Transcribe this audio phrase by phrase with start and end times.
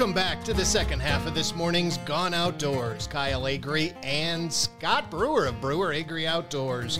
[0.00, 3.06] Welcome back to the second half of this morning's Gone Outdoors.
[3.06, 6.98] Kyle Agri and Scott Brewer of Brewer Agri Outdoors.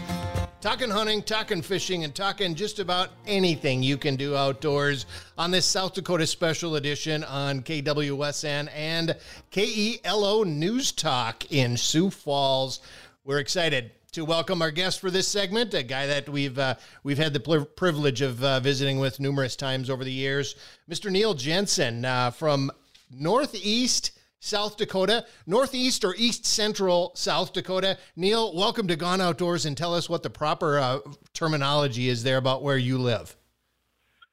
[0.60, 5.06] Talking hunting, talking fishing, and talking just about anything you can do outdoors
[5.38, 9.16] on this South Dakota special edition on KWSN and
[9.50, 12.80] KELO News Talk in Sioux Falls.
[13.24, 16.74] We're excited to welcome our guest for this segment, a guy that we've uh,
[17.05, 20.56] we've had the privilege of uh, visiting with numerous times over the years,
[20.91, 21.10] Mr.
[21.10, 22.70] Neil Jensen uh, from
[23.10, 27.98] Northeast South Dakota, Northeast or East Central South Dakota.
[28.16, 30.98] Neil, welcome to Gone Outdoors, and tell us what the proper uh,
[31.34, 33.36] terminology is there about where you live.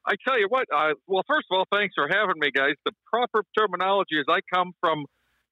[0.06, 0.66] I tell you what.
[0.74, 2.76] Uh, well, first of all, thanks for having me, guys.
[2.86, 5.04] The proper terminology is I come from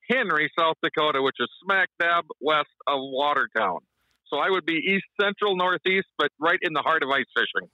[0.10, 3.80] Henry, South Dakota, which is smack dab west of Watertown.
[4.28, 7.70] So I would be east central, northeast, but right in the heart of ice fishing.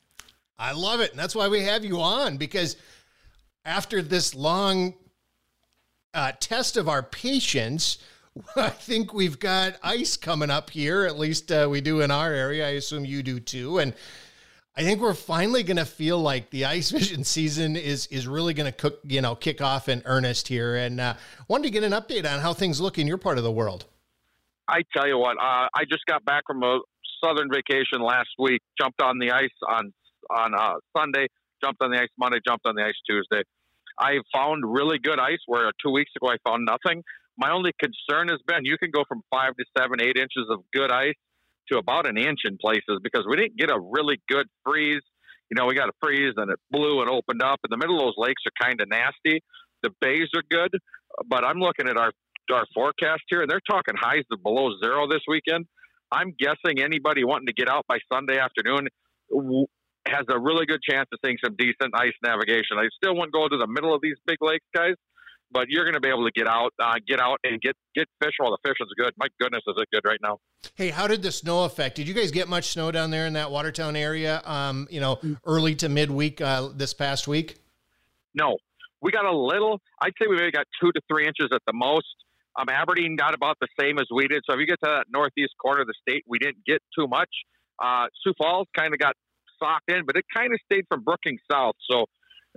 [0.57, 1.11] I love it.
[1.11, 2.75] And that's why we have you on because
[3.65, 4.95] after this long
[6.13, 7.97] uh, test of our patience,
[8.55, 11.05] I think we've got ice coming up here.
[11.05, 12.67] At least uh, we do in our area.
[12.67, 13.79] I assume you do too.
[13.79, 13.93] And
[14.75, 18.53] I think we're finally going to feel like the ice fishing season is is really
[18.53, 20.75] going to cook, you know, kick off in earnest here.
[20.75, 21.15] And uh,
[21.47, 23.85] wanted to get an update on how things look in your part of the world.
[24.67, 26.79] I tell you what, uh, I just got back from a
[27.21, 28.61] southern vacation last week.
[28.79, 29.91] Jumped on the ice on
[30.29, 31.27] on uh, Sunday.
[31.61, 32.39] Jumped on the ice Monday.
[32.45, 33.43] Jumped on the ice Tuesday.
[34.01, 37.03] I found really good ice where two weeks ago I found nothing.
[37.37, 40.59] My only concern has been you can go from five to seven, eight inches of
[40.73, 41.13] good ice
[41.71, 45.01] to about an inch in places because we didn't get a really good freeze.
[45.49, 47.59] You know, we got a freeze and it blew and opened up.
[47.63, 49.43] In the middle of those lakes are kind of nasty.
[49.83, 50.71] The bays are good,
[51.27, 52.11] but I'm looking at our
[52.51, 55.65] our forecast here, and they're talking highs of below zero this weekend.
[56.11, 58.87] I'm guessing anybody wanting to get out by Sunday afternoon
[60.07, 62.77] has a really good chance of seeing some decent ice navigation.
[62.77, 64.95] I still wouldn't go to the middle of these big lakes, guys,
[65.51, 68.07] but you're going to be able to get out, uh, get out, and get get
[68.21, 69.13] fish while the fish is good.
[69.17, 70.39] My goodness, is it good right now?
[70.75, 71.95] Hey, how did the snow affect?
[71.95, 74.41] Did you guys get much snow down there in that Watertown area?
[74.45, 77.57] Um, you know, early to midweek uh, this past week.
[78.33, 78.57] No,
[79.01, 79.79] we got a little.
[80.01, 82.07] I'd say we maybe got two to three inches at the most.
[82.59, 84.43] Um, Aberdeen got about the same as we did.
[84.47, 87.07] So if you get to that northeast corner of the state, we didn't get too
[87.07, 87.29] much.
[87.81, 89.15] Uh, Sioux Falls kind of got
[89.61, 91.75] socked in, but it kind of stayed from Brookings south.
[91.89, 92.05] So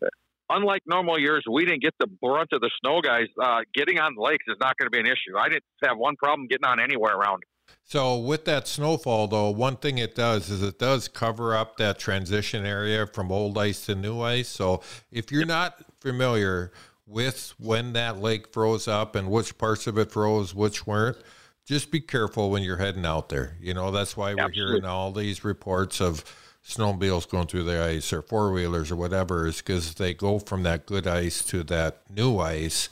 [0.03, 0.09] uh,
[0.51, 3.27] unlike normal years, we didn't get the brunt of the snow, guys.
[3.43, 5.37] Uh, getting on the lakes is not going to be an issue.
[5.39, 7.43] I didn't have one problem getting on anywhere around.
[7.83, 11.99] So with that snowfall, though, one thing it does is it does cover up that
[11.99, 14.49] transition area from old ice to new ice.
[14.49, 16.73] So if you're not familiar
[17.07, 21.19] with when that lake froze up and which parts of it froze, which weren't,
[21.67, 23.57] just be careful when you're heading out there.
[23.61, 24.73] You know, that's why we're Absolutely.
[24.73, 26.25] hearing all these reports of
[26.65, 30.63] snowmobiles going through the ice or four wheelers or whatever, is because they go from
[30.63, 32.89] that good ice to that new ice.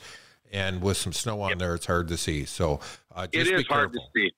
[0.51, 1.59] And with some snow on yep.
[1.59, 2.45] there, it's hard to see.
[2.45, 2.79] So
[3.15, 4.31] uh, just it is hard to see.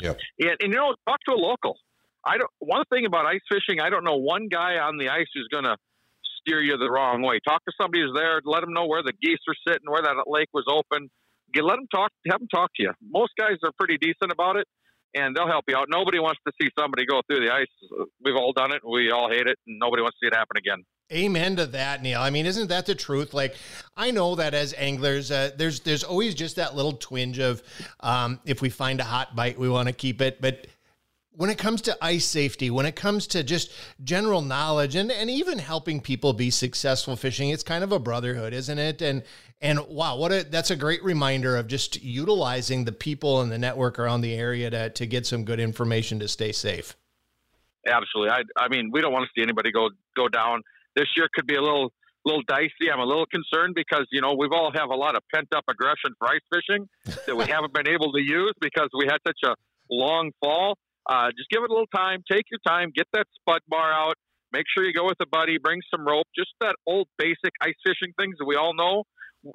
[0.00, 1.78] Yeah, And, and, you know, talk to a local.
[2.24, 2.50] I don't.
[2.58, 5.64] One thing about ice fishing, I don't know one guy on the ice who's going
[5.64, 5.76] to
[6.40, 7.38] steer you the wrong way.
[7.46, 8.40] Talk to somebody who's there.
[8.44, 11.08] Let them know where the geese are sitting, where that lake was open.
[11.52, 12.12] Get, let them talk.
[12.30, 12.92] Have them talk to you.
[13.10, 14.66] Most guys are pretty decent about it,
[15.16, 15.88] and they'll help you out.
[15.90, 17.66] Nobody wants to see somebody go through the ice.
[18.24, 18.82] We've all done it.
[18.86, 20.84] We all hate it, and nobody wants to see it happen again.
[21.12, 22.20] Amen to that, Neil.
[22.20, 23.32] I mean, isn't that the truth?
[23.32, 23.54] Like,
[23.96, 27.62] I know that as anglers, uh, there's there's always just that little twinge of,
[28.00, 30.40] um, if we find a hot bite, we want to keep it.
[30.40, 30.66] But
[31.36, 33.70] when it comes to ice safety, when it comes to just
[34.02, 38.52] general knowledge and, and even helping people be successful fishing, it's kind of a brotherhood,
[38.52, 39.02] isn't it?
[39.02, 39.22] And
[39.60, 43.58] and wow, what a that's a great reminder of just utilizing the people and the
[43.58, 46.96] network around the area to to get some good information to stay safe.
[47.86, 48.30] Absolutely.
[48.30, 50.62] I I mean, we don't want to see anybody go go down.
[50.94, 51.92] This year could be a little
[52.24, 52.90] little dicey.
[52.92, 55.64] I'm a little concerned because you know we've all have a lot of pent up
[55.68, 56.88] aggression for ice fishing
[57.26, 59.54] that we haven't been able to use because we had such a
[59.90, 60.78] long fall.
[61.08, 62.22] Uh, just give it a little time.
[62.30, 62.92] Take your time.
[62.94, 64.14] Get that spud bar out.
[64.52, 65.58] Make sure you go with a buddy.
[65.58, 66.26] Bring some rope.
[66.36, 69.04] Just that old basic ice fishing things that we all know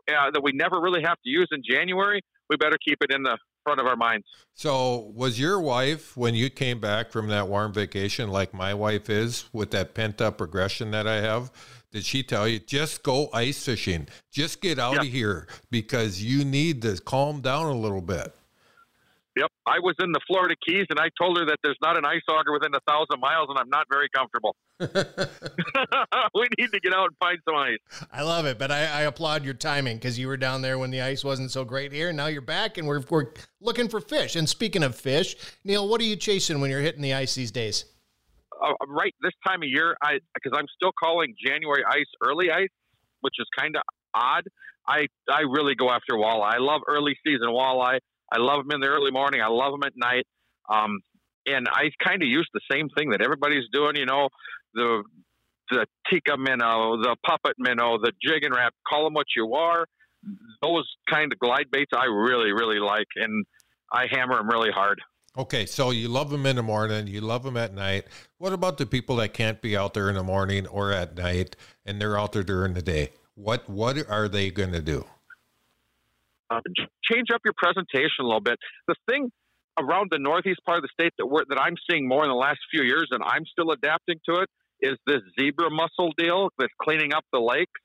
[0.10, 2.22] uh, that we never really have to use in January.
[2.50, 4.26] We better keep it in the front of our minds.
[4.54, 9.10] So, was your wife when you came back from that warm vacation, like my wife
[9.10, 11.52] is, with that pent up aggression that I have?
[11.92, 14.08] Did she tell you just go ice fishing?
[14.32, 15.02] Just get out yeah.
[15.02, 18.34] of here because you need to calm down a little bit.
[19.42, 22.06] Yep, I was in the Florida Keys, and I told her that there's not an
[22.06, 24.56] ice auger within a thousand miles, and I'm not very comfortable.
[24.80, 28.08] we need to get out and find some ice.
[28.14, 30.92] I love it, but I, I applaud your timing because you were down there when
[30.92, 32.10] the ice wasn't so great here.
[32.10, 33.30] And now you're back, and we're we're
[33.60, 34.36] looking for fish.
[34.36, 37.52] And speaking of fish, Neil, what are you chasing when you're hitting the ice these
[37.52, 37.86] days?
[38.64, 42.70] Uh, right this time of year, I because I'm still calling January ice early ice,
[43.22, 43.82] which is kind of
[44.14, 44.44] odd.
[44.88, 46.54] I I really go after walleye.
[46.54, 47.98] I love early season walleye.
[48.32, 49.42] I love them in the early morning.
[49.42, 50.26] I love them at night.
[50.70, 51.00] Um,
[51.46, 53.96] and I kind of use the same thing that everybody's doing.
[53.96, 54.30] You know,
[54.74, 55.04] the
[55.70, 58.74] the tikka minnow, the puppet minnow, the Jigging Rap.
[58.88, 59.86] Call them what you are.
[60.62, 63.46] Those kind of glide baits I really really like, and
[63.92, 65.00] I hammer them really hard.
[65.38, 68.04] Okay, so you love them in the morning, you love them at night.
[68.38, 71.56] What about the people that can't be out there in the morning or at night,
[71.86, 73.12] and they're out there during the day?
[73.36, 75.06] What what are they going to do?
[76.52, 76.60] Uh,
[77.10, 78.58] change up your presentation a little bit.
[78.88, 79.32] The thing
[79.80, 82.36] around the northeast part of the state that we're, that I'm seeing more in the
[82.36, 84.50] last few years, and I'm still adapting to it,
[84.82, 87.80] is this zebra mussel deal that's cleaning up the lakes.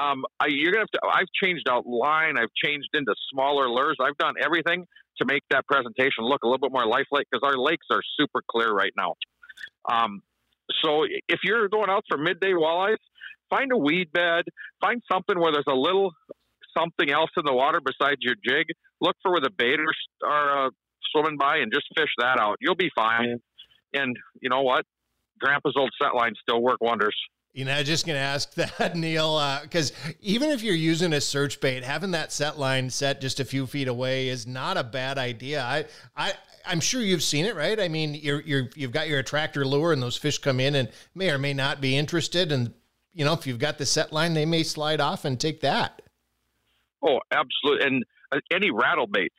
[0.00, 1.00] Um, I, you're gonna have to.
[1.06, 2.38] I've changed out line.
[2.38, 3.96] I've changed into smaller lures.
[4.00, 4.86] I've done everything
[5.18, 8.42] to make that presentation look a little bit more lifelike because our lakes are super
[8.50, 9.14] clear right now.
[9.90, 10.22] Um,
[10.82, 12.96] so if you're going out for midday walleyes,
[13.50, 14.44] find a weed bed,
[14.80, 16.12] find something where there's a little
[16.76, 18.66] something else in the water besides your jig.
[19.00, 20.70] Look for where the baiters are uh,
[21.12, 22.56] swimming by and just fish that out.
[22.60, 23.40] You'll be fine.
[23.94, 24.84] And you know what?
[25.40, 27.16] Grandpa's old set lines still work wonders.
[27.52, 31.20] You know, just going to ask that, Neil, because uh, even if you're using a
[31.20, 34.84] search bait, having that set line set just a few feet away is not a
[34.84, 35.62] bad idea.
[35.62, 36.32] I, I,
[36.64, 37.80] I'm sure you've seen it, right?
[37.80, 40.88] I mean, you're, you're, you've got your attractor lure, and those fish come in and
[41.14, 42.52] may or may not be interested.
[42.52, 42.72] And
[43.12, 45.99] you know, if you've got the set line, they may slide off and take that.
[47.04, 47.86] Oh, absolutely.
[47.86, 49.34] And uh, any rattle baits.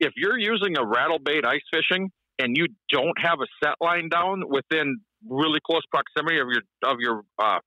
[0.00, 4.08] If you're using a rattle bait ice fishing and you don't have a set line
[4.08, 7.58] down within really close proximity of your of your uh,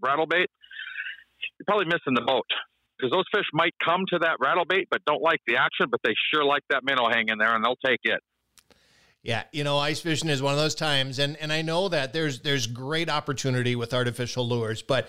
[0.00, 0.48] rattle bait,
[1.58, 2.46] you're probably missing the boat
[2.96, 6.00] because those fish might come to that rattle bait but don't like the action, but
[6.04, 8.20] they sure like that minnow hanging there and they'll take it.
[9.22, 12.14] Yeah, you know, ice fishing is one of those times, and and I know that
[12.14, 15.08] there's there's great opportunity with artificial lures, but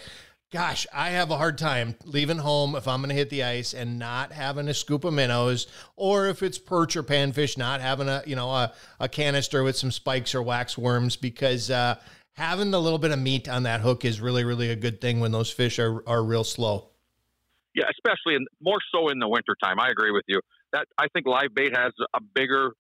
[0.52, 3.74] gosh, I have a hard time leaving home if I'm going to hit the ice
[3.74, 8.10] and not having a scoop of minnows, or if it's perch or panfish, not having
[8.10, 11.96] a you know a, a canister with some spikes or wax worms, because uh,
[12.34, 15.20] having a little bit of meat on that hook is really really a good thing
[15.20, 16.90] when those fish are are real slow.
[17.74, 19.80] Yeah, especially in more so in the wintertime.
[19.80, 20.42] I agree with you.
[20.74, 22.72] That I think live bait has a bigger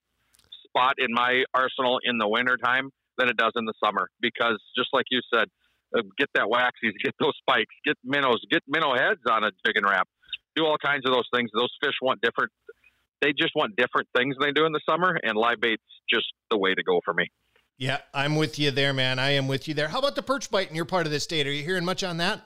[0.65, 4.89] spot in my arsenal in the wintertime than it does in the summer because just
[4.93, 5.47] like you said,
[6.17, 10.07] get that waxies, get those spikes, get minnows, get minnow heads on a Jigging Rap.
[10.55, 11.49] do all kinds of those things.
[11.53, 12.51] Those fish want different.
[13.21, 16.25] They just want different things than they do in the summer, and live bait's just
[16.49, 17.27] the way to go for me.
[17.77, 19.19] Yeah, I'm with you there, man.
[19.19, 19.87] I am with you there.
[19.87, 21.47] How about the perch bite in your part of the state?
[21.47, 22.41] Are you hearing much on that?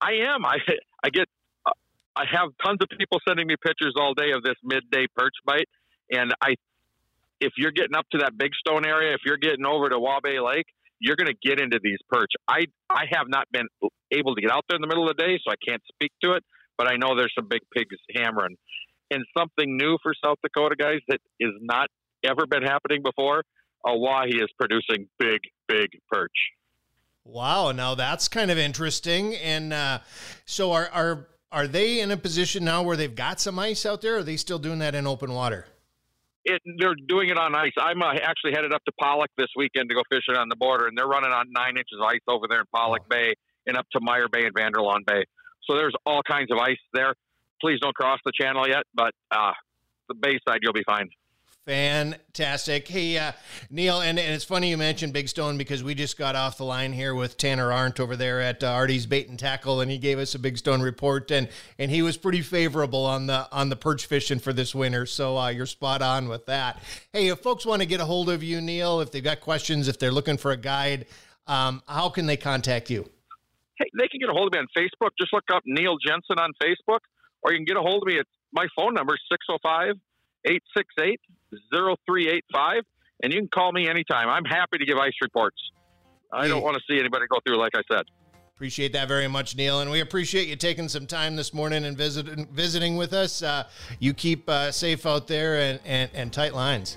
[0.00, 0.44] I am.
[0.44, 0.56] I
[1.04, 1.26] I get.
[1.66, 1.72] Uh,
[2.16, 5.68] I have tons of people sending me pictures all day of this midday perch bite,
[6.10, 6.54] and I
[7.40, 10.44] if you're getting up to that Big Stone area, if you're getting over to Waubay
[10.44, 10.66] Lake,
[11.00, 12.32] you're going to get into these perch.
[12.48, 13.66] I I have not been
[14.12, 16.12] able to get out there in the middle of the day, so I can't speak
[16.24, 16.44] to it.
[16.76, 18.56] But I know there's some big pigs hammering,
[19.10, 21.88] and something new for South Dakota guys that is not
[22.24, 23.42] ever been happening before.
[23.86, 26.30] Oahe is producing big, big perch.
[27.24, 29.34] Wow, now that's kind of interesting.
[29.36, 30.00] And uh,
[30.46, 34.00] so, are are are they in a position now where they've got some ice out
[34.00, 34.16] there?
[34.16, 35.66] Or are they still doing that in open water?
[36.44, 37.72] It, they're doing it on ice.
[37.78, 40.86] I'm uh, actually headed up to Pollock this weekend to go fishing on the border,
[40.86, 43.08] and they're running on nine inches of ice over there in Pollock oh.
[43.10, 43.34] Bay
[43.66, 45.24] and up to Meyer Bay and Vanderlaan Bay.
[45.68, 47.14] So there's all kinds of ice there.
[47.60, 49.52] Please don't cross the channel yet, but uh,
[50.08, 51.08] the bay side you'll be fine.
[51.68, 52.88] Fantastic.
[52.88, 53.32] Hey, uh,
[53.68, 56.64] Neil, and, and it's funny you mentioned Big Stone because we just got off the
[56.64, 59.98] line here with Tanner Arndt over there at uh, Artie's Bait and Tackle, and he
[59.98, 61.46] gave us a Big Stone report, and
[61.78, 65.04] and he was pretty favorable on the on the perch fishing for this winter.
[65.04, 66.82] So uh, you're spot on with that.
[67.12, 69.88] Hey, if folks want to get a hold of you, Neil, if they've got questions,
[69.88, 71.04] if they're looking for a guide,
[71.48, 73.02] um, how can they contact you?
[73.78, 75.10] Hey, they can get a hold of me on Facebook.
[75.20, 77.00] Just look up Neil Jensen on Facebook,
[77.42, 79.96] or you can get a hold of me at my phone number is 605
[80.46, 81.20] 868
[81.72, 82.82] 0385,
[83.22, 84.28] and you can call me anytime.
[84.28, 85.56] I'm happy to give ice reports.
[86.32, 88.02] I don't want to see anybody go through, like I said.
[88.54, 91.96] Appreciate that very much, Neil, and we appreciate you taking some time this morning and
[91.96, 93.40] visit, visiting with us.
[93.40, 93.64] Uh,
[94.00, 96.96] you keep uh, safe out there and, and, and tight lines.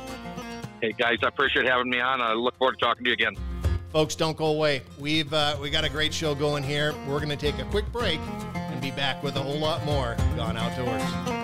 [0.81, 2.19] Hey guys, I appreciate having me on.
[2.19, 3.35] I look forward to talking to you again.
[3.91, 4.81] Folks, don't go away.
[4.97, 6.95] We've uh, we got a great show going here.
[7.07, 8.19] We're going to take a quick break
[8.55, 11.40] and be back with a whole lot more Gone Outdoors.